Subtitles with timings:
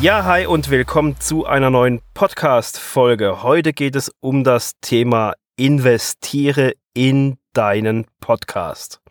[0.00, 3.42] Ja, hi und willkommen zu einer neuen Podcast-Folge.
[3.42, 9.02] Heute geht es um das Thema Investiere in deinen Podcast.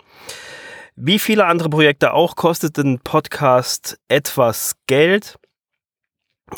[0.96, 5.36] Wie viele andere Projekte auch kostet ein Podcast etwas Geld.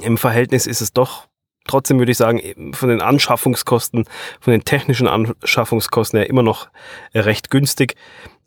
[0.02, 1.28] Im Verhältnis ist es doch
[1.68, 4.06] trotzdem würde ich sagen, von den Anschaffungskosten,
[4.40, 6.70] von den technischen Anschaffungskosten her immer noch
[7.14, 7.96] recht günstig.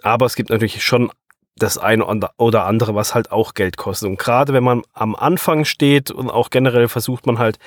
[0.03, 1.11] Aber es gibt natürlich schon
[1.57, 4.09] das eine oder andere, was halt auch Geld kostet.
[4.09, 7.59] Und gerade wenn man am Anfang steht und auch generell versucht man halt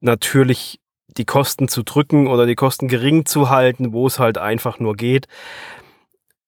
[0.00, 0.80] natürlich
[1.16, 4.96] die Kosten zu drücken oder die Kosten gering zu halten, wo es halt einfach nur
[4.96, 5.28] geht.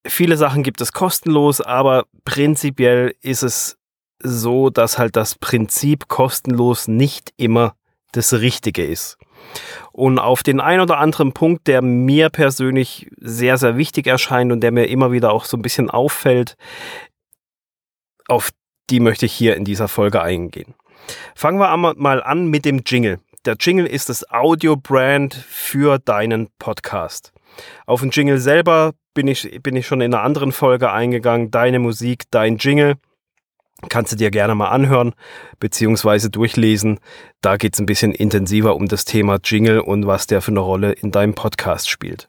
[0.06, 3.78] Viele Sachen gibt es kostenlos, aber prinzipiell ist es
[4.22, 7.74] so, dass halt das Prinzip kostenlos nicht immer
[8.12, 9.16] das Richtige ist.
[9.98, 14.60] Und auf den ein oder anderen Punkt, der mir persönlich sehr, sehr wichtig erscheint und
[14.60, 16.54] der mir immer wieder auch so ein bisschen auffällt,
[18.28, 18.50] auf
[18.90, 20.76] die möchte ich hier in dieser Folge eingehen.
[21.34, 23.18] Fangen wir mal an mit dem Jingle.
[23.44, 27.32] Der Jingle ist das Audio-Brand für deinen Podcast.
[27.84, 31.50] Auf den Jingle selber bin ich, bin ich schon in einer anderen Folge eingegangen.
[31.50, 32.94] Deine Musik, dein Jingle.
[33.88, 35.14] Kannst du dir gerne mal anhören
[35.60, 36.98] beziehungsweise durchlesen.
[37.40, 40.60] Da geht es ein bisschen intensiver um das Thema Jingle und was der für eine
[40.60, 42.26] Rolle in deinem Podcast spielt.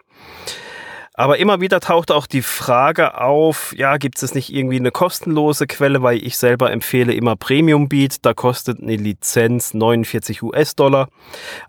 [1.19, 5.67] Aber immer wieder taucht auch die Frage auf, ja, gibt es nicht irgendwie eine kostenlose
[5.67, 11.09] Quelle, weil ich selber empfehle immer Premium Beat, da kostet eine Lizenz 49 US-Dollar.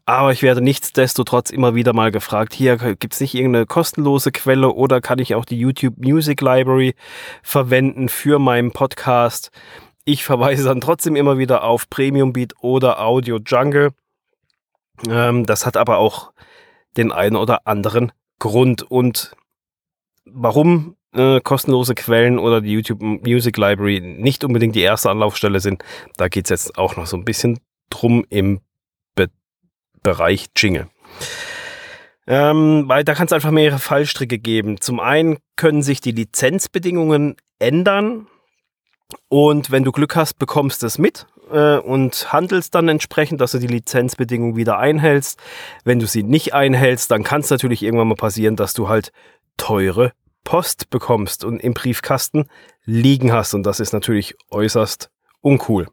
[0.06, 4.70] Aber ich werde nichtsdestotrotz immer wieder mal gefragt, hier gibt es nicht irgendeine kostenlose Quelle
[4.70, 6.94] oder kann ich auch die YouTube Music Library
[7.42, 9.50] verwenden für meinen Podcast?
[10.04, 13.90] Ich verweise dann trotzdem immer wieder auf Premium Beat oder Audio Jungle.
[15.08, 16.30] Ähm, das hat aber auch
[16.96, 19.36] den einen oder anderen Grund und
[20.24, 25.82] warum äh, kostenlose Quellen oder die YouTube Music Library nicht unbedingt die erste Anlaufstelle sind,
[26.16, 27.58] da geht es jetzt auch noch so ein bisschen
[27.90, 28.60] drum im
[29.14, 29.28] Be
[30.02, 30.88] Bereich Jingle.
[32.26, 34.80] Ähm, weil da kann es einfach mehrere Fallstricke geben.
[34.80, 38.28] Zum einen können sich die Lizenzbedingungen ändern
[39.28, 43.52] und wenn du Glück hast, bekommst du es mit äh, und handelst dann entsprechend, dass
[43.52, 45.38] du die Lizenzbedingungen wieder einhältst.
[45.84, 49.12] Wenn du sie nicht einhältst, dann kann es natürlich irgendwann mal passieren, dass du halt
[49.56, 50.12] teure
[50.44, 52.48] Post bekommst und im Briefkasten
[52.84, 53.54] liegen hast.
[53.54, 55.88] Und das ist natürlich äußerst uncool.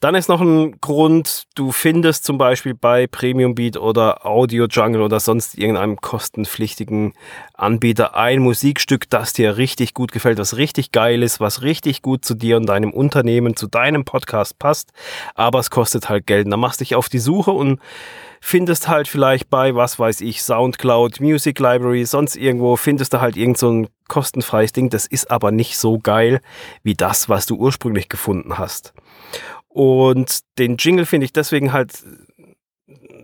[0.00, 5.02] Dann ist noch ein Grund, du findest zum Beispiel bei Premium Beat oder Audio Jungle
[5.02, 7.12] oder sonst irgendeinem kostenpflichtigen
[7.52, 12.24] Anbieter ein Musikstück, das dir richtig gut gefällt, was richtig geil ist, was richtig gut
[12.24, 14.90] zu dir und deinem Unternehmen, zu deinem Podcast passt,
[15.34, 16.46] aber es kostet halt Geld.
[16.46, 17.78] Und dann machst du dich auf die Suche und
[18.40, 23.36] findest halt vielleicht bei, was weiß ich, Soundcloud, Music Library, sonst irgendwo, findest du halt
[23.36, 24.88] irgend so ein kostenfreies Ding.
[24.88, 26.40] Das ist aber nicht so geil
[26.82, 28.94] wie das, was du ursprünglich gefunden hast.
[29.72, 32.04] Und den Jingle finde ich deswegen halt,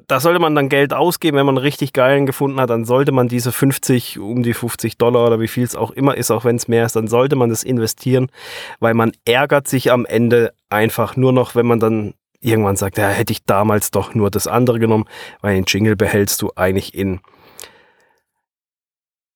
[0.07, 3.11] da sollte man dann Geld ausgeben, wenn man einen richtig geilen gefunden hat, dann sollte
[3.11, 6.45] man diese 50, um die 50 Dollar oder wie viel es auch immer ist, auch
[6.45, 8.31] wenn es mehr ist, dann sollte man das investieren,
[8.79, 13.09] weil man ärgert sich am Ende einfach nur noch, wenn man dann irgendwann sagt, ja,
[13.09, 15.07] hätte ich damals doch nur das andere genommen,
[15.41, 17.19] weil den Jingle behältst du eigentlich in,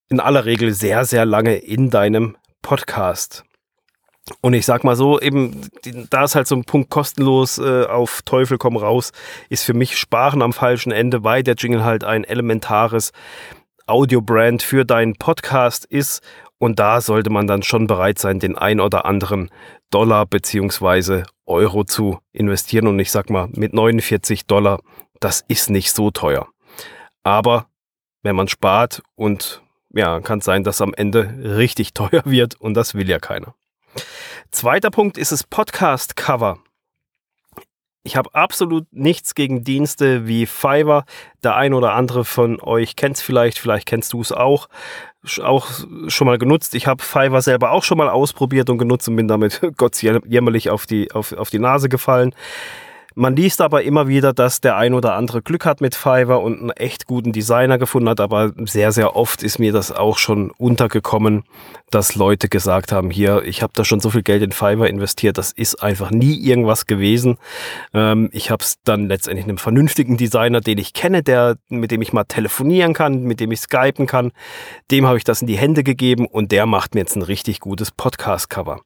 [0.09, 3.45] in aller Regel sehr, sehr lange in deinem Podcast.
[4.41, 5.69] Und ich sag mal so, eben,
[6.11, 9.13] da ist halt so ein Punkt kostenlos äh, auf Teufel komm raus,
[9.49, 13.13] ist für mich Sparen am falschen Ende, weil der Jingle halt ein elementares
[13.87, 16.23] Audiobrand für deinen Podcast ist.
[16.59, 19.51] Und da sollte man dann schon bereit sein, den ein oder anderen
[19.91, 22.87] Dollar beziehungsweise Euro zu investieren.
[22.87, 24.81] Und ich sag mal, mit 49 Dollar,
[25.21, 26.47] das ist nicht so teuer.
[27.23, 27.67] Aber
[28.23, 32.95] wenn man spart und ja, kann sein, dass am Ende richtig teuer wird und das
[32.95, 33.55] will ja keiner.
[34.51, 36.59] Zweiter Punkt ist das Podcast-Cover.
[38.03, 41.05] Ich habe absolut nichts gegen Dienste wie Fiverr.
[41.43, 44.69] Der ein oder andere von euch kennt es vielleicht, vielleicht kennst du es auch,
[45.43, 45.69] auch
[46.09, 46.75] schon mal genutzt.
[46.75, 50.87] Ich habe Fiverr selber auch schon mal ausprobiert und genutzt und bin damit gottsjämmerlich auf
[50.87, 52.35] die, auf, auf die Nase gefallen.
[53.15, 56.61] Man liest aber immer wieder, dass der ein oder andere Glück hat mit Fiverr und
[56.61, 60.51] einen echt guten Designer gefunden hat, aber sehr, sehr oft ist mir das auch schon
[60.53, 61.45] untergekommen,
[61.91, 65.39] dass Leute gesagt haben, hier, ich habe da schon so viel Geld in Fiverr investiert,
[65.39, 67.39] das ist einfach nie irgendwas gewesen.
[67.93, 72.03] Ähm, ich habe es dann letztendlich einem vernünftigen Designer, den ich kenne, der, mit dem
[72.03, 74.31] ich mal telefonieren kann, mit dem ich skypen kann,
[74.91, 77.61] dem habe ich das in die Hände gegeben und der macht mir jetzt ein richtig
[77.61, 78.81] gutes Podcast-Cover.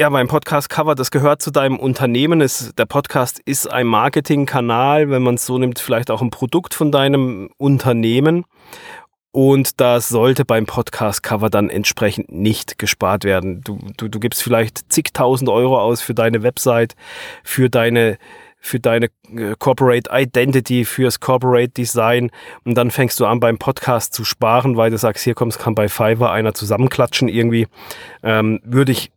[0.00, 2.40] Ja, mein Podcast-Cover, das gehört zu deinem Unternehmen.
[2.40, 6.72] Es, der Podcast ist ein Marketingkanal, wenn man es so nimmt, vielleicht auch ein Produkt
[6.72, 8.44] von deinem Unternehmen.
[9.32, 13.60] Und da sollte beim Podcast-Cover dann entsprechend nicht gespart werden.
[13.62, 16.94] Du, du, du gibst vielleicht zigtausend Euro aus für deine Website,
[17.42, 18.18] für deine
[18.60, 19.06] für deine
[19.36, 22.30] äh, Corporate Identity, fürs Corporate Design
[22.64, 25.76] und dann fängst du an beim Podcast zu sparen, weil du sagst, hier kommst, kann
[25.76, 27.68] bei Fiverr einer zusammenklatschen irgendwie,
[28.24, 29.12] ähm, würde ich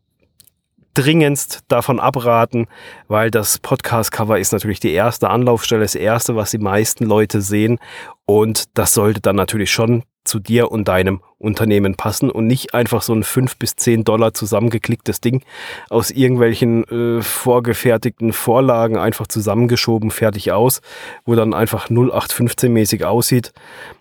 [0.94, 2.68] dringendst davon abraten,
[3.08, 7.80] weil das Podcast-Cover ist natürlich die erste Anlaufstelle, das erste, was die meisten Leute sehen.
[8.26, 13.02] Und das sollte dann natürlich schon zu dir und deinem Unternehmen passen und nicht einfach
[13.02, 15.44] so ein fünf bis zehn Dollar zusammengeklicktes Ding
[15.90, 20.82] aus irgendwelchen äh, vorgefertigten Vorlagen einfach zusammengeschoben, fertig aus,
[21.26, 23.54] wo dann einfach 0815 mäßig aussieht.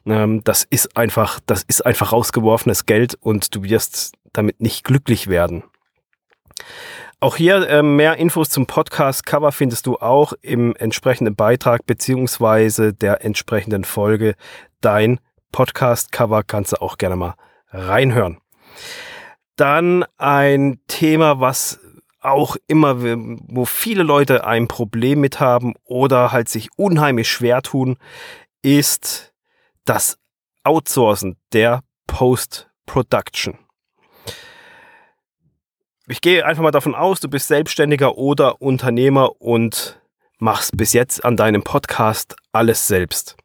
[0.05, 5.29] Ähm, das ist einfach, das ist einfach rausgeworfenes Geld und du wirst damit nicht glücklich
[5.29, 5.65] werden.
[7.23, 13.25] Auch hier äh, mehr Infos zum Podcast-Cover findest du auch im entsprechenden Beitrag beziehungsweise der
[13.25, 14.37] entsprechenden Folge.
[14.81, 15.21] Dein
[15.53, 17.35] Podcast-Cover kannst du auch gerne mal
[17.69, 18.39] reinhören.
[19.57, 21.81] Dann ein Thema, was
[22.21, 27.99] auch immer, wo viele Leute ein Problem mit haben oder halt sich unheimlich schwer tun,
[28.62, 29.35] ist
[29.85, 30.19] das
[30.65, 33.59] Outsourcen der Post-Production
[36.11, 40.01] ich gehe einfach mal davon aus, du bist Selbstständiger oder Unternehmer und
[40.39, 43.37] machst bis jetzt an deinem Podcast alles selbst.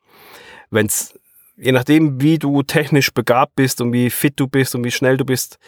[0.71, 1.13] Wenn's,
[1.57, 5.15] je nachdem, wie du technisch begabt bist und wie fit du bist und wie schnell
[5.15, 5.59] du bist,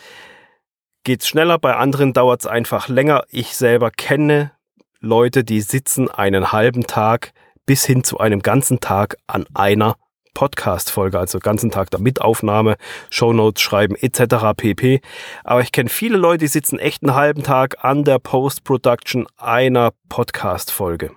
[1.04, 1.60] geht's schneller.
[1.60, 3.26] Bei anderen dauert's einfach länger.
[3.30, 4.52] Ich selber kenne
[5.00, 7.32] Leute, die sitzen einen halben Tag
[7.68, 9.98] bis hin zu einem ganzen Tag an einer
[10.34, 12.78] Podcast-Folge, also ganzen Tag der Mitaufnahme,
[13.10, 14.54] Shownotes schreiben etc.
[14.56, 15.02] pp.
[15.44, 19.92] Aber ich kenne viele Leute, die sitzen echt einen halben Tag an der Post-Production einer
[20.10, 21.12] Podcast-Folge.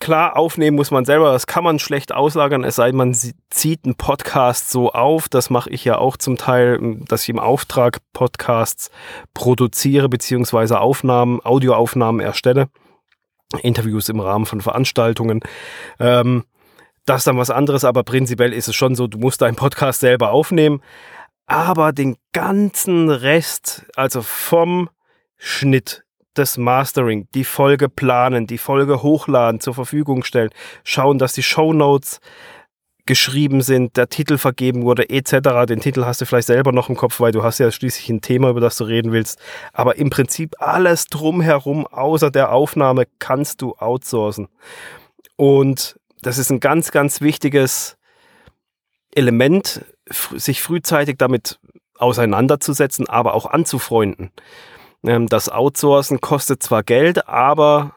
[0.00, 3.14] Klar, aufnehmen muss man selber, das kann man schlecht auslagern, es sei denn, man
[3.50, 5.28] zieht einen Podcast so auf.
[5.28, 6.78] Das mache ich ja auch zum Teil,
[7.08, 8.90] dass ich im Auftrag Podcasts
[9.34, 12.68] produziere, beziehungsweise Aufnahmen, Audioaufnahmen erstelle.
[13.62, 15.40] Interviews im Rahmen von Veranstaltungen.
[15.98, 16.44] Ähm,
[17.06, 20.00] das ist dann was anderes, aber prinzipiell ist es schon so, du musst deinen Podcast
[20.00, 20.82] selber aufnehmen.
[21.46, 24.90] Aber den ganzen Rest, also vom
[25.38, 26.04] Schnitt,
[26.34, 30.50] das Mastering, die Folge planen, die Folge hochladen, zur Verfügung stellen,
[30.84, 32.20] schauen, dass die Show Notes
[33.08, 35.66] geschrieben sind, der Titel vergeben wurde, etc.
[35.66, 38.20] Den Titel hast du vielleicht selber noch im Kopf, weil du hast ja schließlich ein
[38.20, 39.40] Thema, über das du reden willst.
[39.72, 44.48] Aber im Prinzip alles drumherum, außer der Aufnahme, kannst du outsourcen.
[45.36, 47.96] Und das ist ein ganz, ganz wichtiges
[49.12, 49.84] Element,
[50.36, 51.58] sich frühzeitig damit
[51.96, 54.30] auseinanderzusetzen, aber auch anzufreunden.
[55.02, 57.94] Ähm, das Outsourcen kostet zwar Geld, aber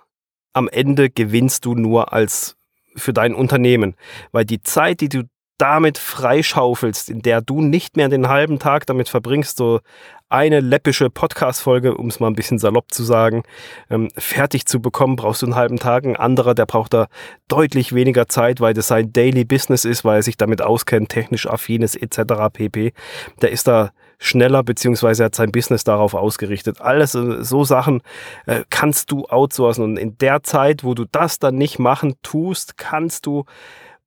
[0.53, 2.55] am Ende gewinnst du nur als
[2.95, 3.95] für dein Unternehmen.
[4.31, 5.23] Weil die Zeit, die du
[5.61, 9.79] damit freischaufelst, in der du nicht mehr den halben Tag damit verbringst, so
[10.27, 13.43] eine läppische Podcast-Folge, um es mal ein bisschen salopp zu sagen,
[13.91, 16.05] ähm, fertig zu bekommen, brauchst du einen halben Tag.
[16.05, 17.07] Ein anderer, der braucht da
[17.47, 21.45] deutlich weniger Zeit, weil das sein Daily Business ist, weil er sich damit auskennt, technisch
[21.45, 22.49] affines etc.
[22.51, 22.93] pp.
[23.41, 26.79] Der ist da schneller, beziehungsweise hat sein Business darauf ausgerichtet.
[26.79, 28.01] Alles äh, so Sachen
[28.45, 29.83] äh, kannst du outsourcen.
[29.83, 33.45] Und in der Zeit, wo du das dann nicht machen tust, kannst du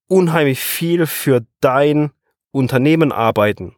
[0.07, 2.13] unheimlich viel für dein
[2.53, 3.75] Unternehmen arbeiten.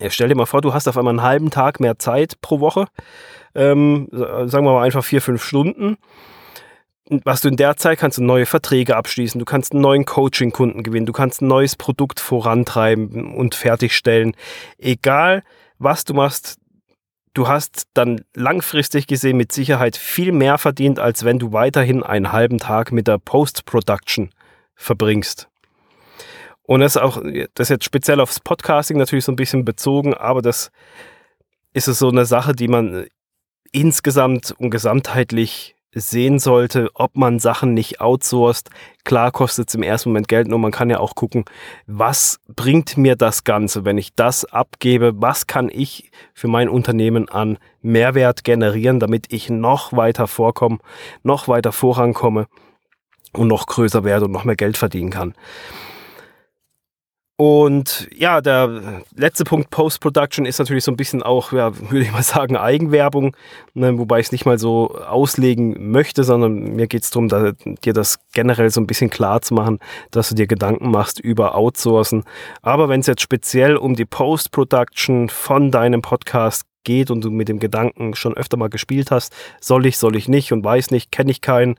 [0.00, 2.60] Ja, stell dir mal vor, du hast auf einmal einen halben Tag mehr Zeit pro
[2.60, 2.86] Woche.
[3.54, 5.98] Ähm, sagen wir mal einfach vier, fünf Stunden
[7.08, 10.82] was du in der Zeit kannst du neue Verträge abschließen, du kannst einen neuen Coaching-Kunden
[10.82, 14.34] gewinnen, du kannst ein neues Produkt vorantreiben und fertigstellen.
[14.78, 15.42] Egal,
[15.78, 16.58] was du machst,
[17.34, 22.32] du hast dann langfristig gesehen mit Sicherheit viel mehr verdient, als wenn du weiterhin einen
[22.32, 24.30] halben Tag mit der Post-Production
[24.74, 25.48] verbringst.
[26.62, 27.22] Und das ist auch,
[27.54, 30.70] das ist jetzt speziell aufs Podcasting natürlich so ein bisschen bezogen, aber das
[31.74, 33.06] ist so eine Sache, die man
[33.72, 38.70] insgesamt und gesamtheitlich sehen sollte, ob man Sachen nicht outsourced.
[39.04, 41.44] Klar kostet es im ersten Moment Geld, nur man kann ja auch gucken,
[41.86, 47.28] was bringt mir das Ganze, wenn ich das abgebe, was kann ich für mein Unternehmen
[47.28, 50.78] an Mehrwert generieren, damit ich noch weiter vorkomme,
[51.22, 52.46] noch weiter vorankomme
[53.32, 55.34] und noch größer werde und noch mehr Geld verdienen kann.
[57.36, 62.12] Und ja, der letzte Punkt Post-Production ist natürlich so ein bisschen auch, ja, würde ich
[62.12, 63.36] mal sagen, Eigenwerbung,
[63.74, 67.50] ne, wobei ich es nicht mal so auslegen möchte, sondern mir geht es darum, da,
[67.82, 69.80] dir das generell so ein bisschen klar zu machen,
[70.12, 72.22] dass du dir Gedanken machst über Outsourcen.
[72.62, 77.48] Aber wenn es jetzt speziell um die Post-Production von deinem Podcast geht und du mit
[77.48, 81.10] dem Gedanken schon öfter mal gespielt hast, soll ich, soll ich nicht und weiß nicht,
[81.10, 81.76] kenne ich keinen,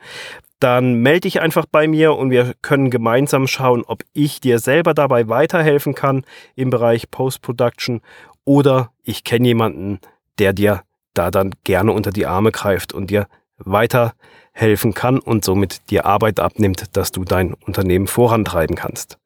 [0.60, 4.94] dann melde dich einfach bei mir und wir können gemeinsam schauen, ob ich dir selber
[4.94, 8.02] dabei weiterhelfen kann im Bereich Post-Production
[8.46, 10.00] oder ich kenne jemanden,
[10.40, 10.84] der dir
[11.14, 16.40] da dann gerne unter die Arme greift und dir weiterhelfen kann und somit dir Arbeit
[16.40, 19.18] abnimmt, dass du dein Unternehmen vorantreiben kannst.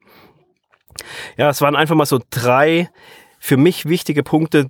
[1.37, 2.89] Ja, es waren einfach mal so drei
[3.39, 4.69] für mich wichtige Punkte,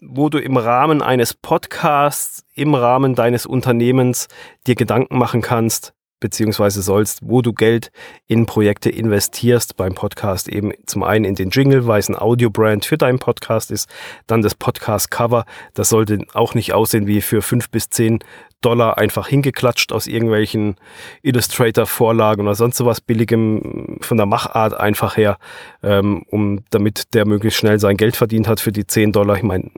[0.00, 4.28] wo du im Rahmen eines Podcasts, im Rahmen deines Unternehmens
[4.66, 7.90] dir Gedanken machen kannst, beziehungsweise sollst, wo du Geld
[8.28, 10.48] in Projekte investierst beim Podcast.
[10.48, 13.88] Eben zum einen in den Jingle, weil es ein Audio-Brand für deinen Podcast ist.
[14.26, 15.44] Dann das Podcast-Cover.
[15.74, 18.20] Das sollte auch nicht aussehen wie für fünf bis zehn
[18.64, 20.76] Dollar einfach hingeklatscht aus irgendwelchen
[21.22, 25.38] Illustrator-Vorlagen oder sonst sowas billigem von der Machart einfach her,
[25.82, 29.36] ähm, um damit der möglichst schnell sein Geld verdient hat für die zehn Dollar.
[29.36, 29.70] Ich meine,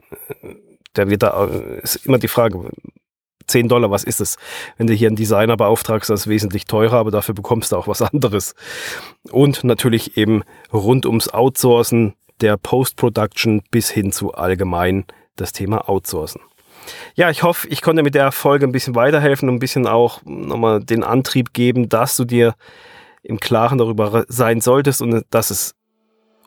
[0.95, 2.69] der wird da, äh, ist immer die Frage,
[3.47, 4.37] 10 Dollar, was ist es?
[4.77, 7.87] Wenn du hier einen Designer beauftragst, das ist wesentlich teurer, aber dafür bekommst du auch
[7.87, 8.55] was anderes.
[9.31, 16.41] Und natürlich eben rund ums Outsourcen der Post-Production bis hin zu allgemein das Thema Outsourcen.
[17.15, 20.21] Ja, ich hoffe, ich konnte mit der Folge ein bisschen weiterhelfen und ein bisschen auch
[20.25, 22.55] nochmal den Antrieb geben, dass du dir
[23.23, 25.75] im Klaren darüber sein solltest und dass es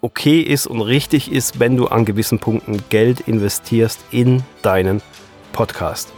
[0.01, 5.03] okay ist und richtig ist, wenn du an gewissen Punkten Geld investierst in deinen
[5.53, 6.13] Podcast.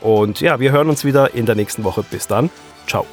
[0.00, 2.02] Und ja, wir hören uns wieder in der nächsten Woche.
[2.02, 2.50] Bis dann.
[2.86, 3.06] Ciao.